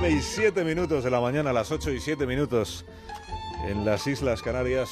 [0.00, 2.84] 9 y 7 minutos de la mañana, a las 8 y 7 minutos
[3.66, 4.88] en las Islas Canarias.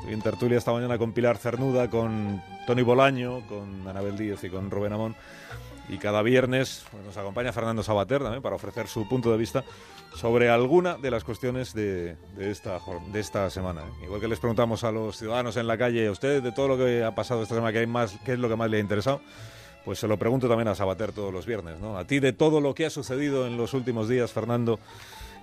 [0.00, 4.50] Estoy en tertulia esta mañana con Pilar Cernuda, con Tony Bolaño, con Anabel Díez y
[4.50, 5.16] con Rubén Amón.
[5.88, 9.64] Y cada viernes pues, nos acompaña Fernando Sabater también para ofrecer su punto de vista
[10.14, 12.80] sobre alguna de las cuestiones de, de esta,
[13.14, 13.80] de esta semana.
[13.80, 14.04] ¿eh?
[14.04, 16.76] Igual que les preguntamos a los ciudadanos en la calle, a ustedes de todo lo
[16.76, 18.80] que ha pasado esta semana, ¿qué, hay más, qué es lo que más le ha
[18.80, 19.22] interesado?
[19.84, 21.96] Pues se lo pregunto también a Sabater todos los viernes, ¿no?
[21.96, 24.78] A ti de todo lo que ha sucedido en los últimos días, Fernando,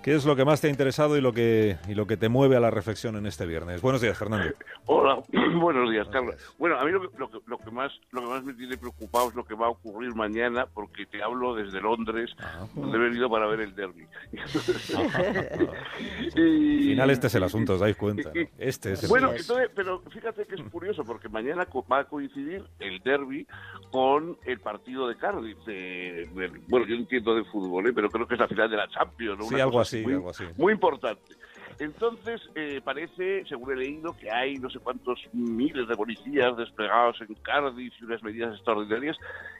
[0.03, 2.29] ¿Qué es lo que más te ha interesado y lo que, y lo que te
[2.29, 3.81] mueve a la reflexión en este viernes?
[3.81, 4.53] Buenos días, Fernando.
[4.85, 5.21] Hola,
[5.59, 6.35] buenos días, Carlos.
[6.57, 8.77] Bueno, a mí lo que, lo, que, lo, que, más, lo que más me tiene
[8.77, 12.97] preocupado es lo que va a ocurrir mañana, porque te hablo desde Londres, ah, donde
[12.97, 14.07] he venido para ver el derby.
[16.35, 18.31] y, final este es el asunto, os dais cuenta.
[18.33, 18.41] ¿no?
[18.57, 22.63] Este es el Bueno, entonces, pero fíjate que es curioso, porque mañana va a coincidir
[22.79, 23.45] el derby
[23.91, 25.57] con el partido de Cardiff.
[25.65, 27.93] De, de, bueno, yo entiendo de fútbol, ¿eh?
[27.93, 29.39] pero creo que es la final de la Champions.
[29.39, 29.45] ¿no?
[29.45, 30.03] Sí, algo así.
[30.03, 30.43] Muy, algo así.
[30.57, 31.35] muy importante.
[31.79, 37.21] Entonces, eh, parece, según he leído, que hay no sé cuántos miles de policías desplegados
[37.21, 39.17] en Cardiff y unas medidas extraordinarias.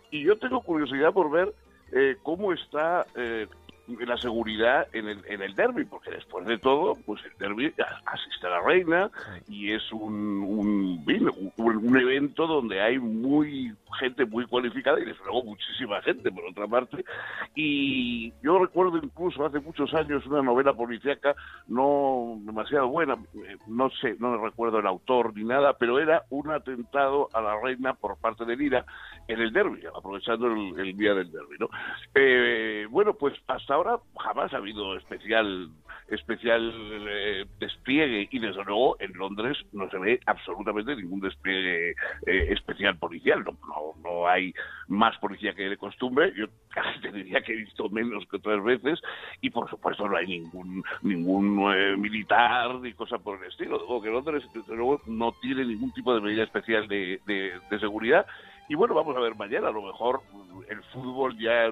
[0.10, 1.54] Y yo tengo curiosidad por ver
[1.92, 3.48] eh, cómo está eh,
[3.88, 7.74] la seguridad en el, en el derby, porque después de todo, pues el derby
[8.06, 9.12] asiste a la reina
[9.48, 11.06] y es un, un,
[11.58, 16.46] un, un evento donde hay muy gente muy cualificada y desde luego muchísima gente por
[16.46, 17.04] otra parte
[17.56, 21.36] y yo recuerdo incluso hace muchos años una novela policíaca
[21.68, 23.18] no demasiado buena
[23.68, 27.94] no sé no recuerdo el autor ni nada pero era un atentado a la reina
[27.94, 28.86] por parte de Lira
[29.28, 31.70] en el derby aprovechando el, el día del derby ¿no?
[32.14, 32.57] Eh,
[33.20, 35.70] pues hasta ahora jamás ha habido especial
[36.10, 36.72] especial
[37.10, 38.28] eh, despliegue.
[38.32, 43.44] Y desde luego en Londres no se ve absolutamente ningún despliegue eh, especial policial.
[43.44, 44.54] No, no, hay
[44.88, 46.34] más policía que de costumbre.
[46.36, 49.02] Yo casi te diría que he visto menos que otras veces.
[49.42, 53.80] Y por supuesto no hay ningún ningún eh, militar ni cosa por el estilo.
[53.80, 58.26] Digo que Londres desde luego no tiene ningún tipo de medida especial de, de seguridad.
[58.70, 60.22] Y bueno, vamos a ver mañana, a lo mejor
[60.70, 61.72] el fútbol ya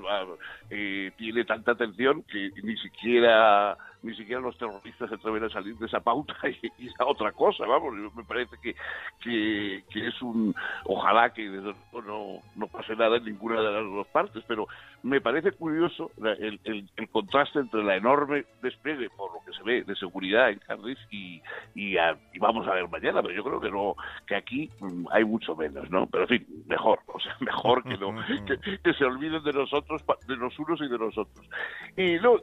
[0.70, 5.76] eh, tiene tanta atención que ni siquiera ni siquiera los terroristas se atreven a salir
[5.78, 8.76] de esa pauta y, y a otra cosa, vamos, me parece que,
[9.20, 10.54] que, que es un,
[10.86, 14.68] ojalá que no, no pase nada en ninguna de las dos partes, pero
[15.04, 19.64] me parece curioso el, el, el contraste entre la enorme despliegue, por lo que se
[19.64, 21.42] ve, de seguridad en Cardiff y,
[21.74, 23.96] y, a, y, vamos a ver mañana, pero yo creo que no,
[24.28, 24.70] que aquí
[25.12, 26.08] hay mucho menos, ¿no?
[26.08, 28.16] Pero en fin, mejor, o sea, mejor que no,
[28.48, 31.48] que, que se olviden de nosotros, de los unos y de los otros.
[31.98, 32.38] Y no,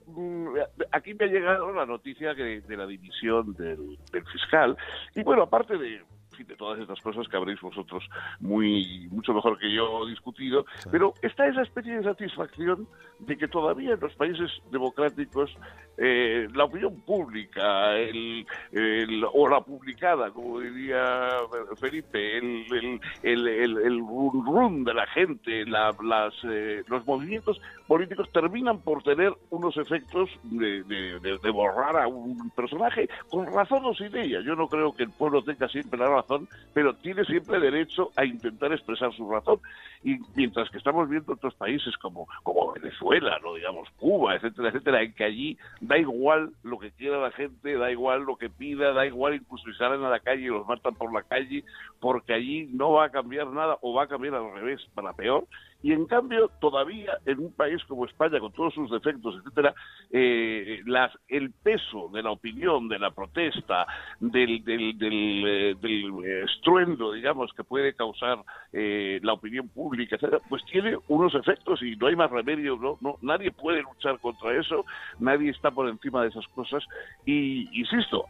[0.93, 4.77] aquí me ha llegado la noticia que, de la dimisión del, del, fiscal.
[5.15, 6.03] Y bueno, aparte de,
[6.47, 8.05] de todas estas cosas que habréis vosotros
[8.41, 10.89] muy mucho mejor que yo discutido, sí.
[10.91, 12.87] pero está esa especie de satisfacción
[13.19, 15.51] de que todavía en los países democráticos
[15.99, 21.37] eh, la opinión pública el, el, o la publicada, como diría
[21.79, 27.07] Felipe, el, el, el, el, el run, run de la gente, la, las, eh, los
[27.07, 33.07] movimientos políticos terminan por tener unos efectos de, de, de, de, borrar a un personaje
[33.29, 34.41] con razón o sin ella.
[34.41, 36.32] Yo no creo que el pueblo tenga siempre la razón,
[36.73, 39.61] pero tiene siempre derecho a intentar expresar su razón.
[40.05, 45.03] Y mientras que estamos viendo otros países como, como Venezuela, no digamos Cuba, etcétera, etcétera,
[45.03, 48.93] en que allí da igual lo que quiera la gente, da igual lo que pida,
[48.93, 51.65] da igual incluso si salen a la calle y los matan por la calle,
[52.01, 55.45] porque allí no va a cambiar nada o va a cambiar al revés, para peor.
[55.83, 59.75] Y en cambio, todavía en un país como España, con todos sus defectos, etcétera,
[60.11, 63.87] eh, las, el peso de la opinión, de la protesta,
[64.21, 68.39] del, del, del, eh, del estruendo, digamos, que puede causar
[68.73, 72.99] eh, la opinión pública, etcétera, pues tiene unos efectos y no hay más remedio, ¿no?
[73.01, 74.85] no nadie puede luchar contra eso,
[75.19, 76.85] nadie está por encima de esas cosas.
[77.27, 78.27] Y insisto,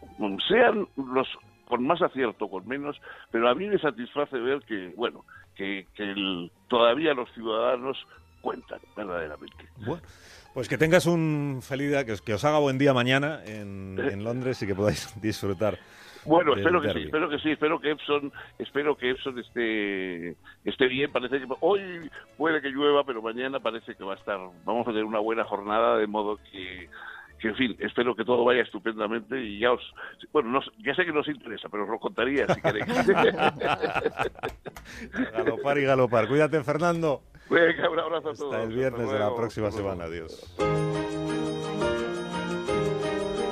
[0.49, 1.29] sean los
[1.73, 6.03] con más acierto, con menos, pero a mí me satisface ver que, bueno, que, que
[6.03, 7.97] el, todavía los ciudadanos
[8.41, 9.69] cuentan verdaderamente.
[9.77, 10.03] Bueno.
[10.55, 13.99] Pues que tengas un feliz día, que os, que os haga buen día mañana en,
[13.99, 15.79] en Londres y que podáis disfrutar.
[16.25, 17.01] Bueno, espero que derby.
[17.01, 21.11] sí, espero que sí, espero que Epson, espero que Epson esté, esté bien.
[21.11, 24.91] Parece que hoy puede que llueva, pero mañana parece que va a estar, vamos a
[24.91, 26.89] tener una buena jornada, de modo que
[27.43, 29.83] que en fin, espero que todo vaya estupendamente y ya os,
[30.33, 32.87] bueno, no, ya sé que nos interesa, pero os lo contaría si queréis.
[35.33, 36.29] galopar y galopar.
[36.29, 37.23] Cuídate, Fernando.
[37.51, 38.55] Venga, un abrazo a todos.
[38.55, 40.05] Hasta el viernes de la próxima semana.
[40.05, 40.55] Adiós.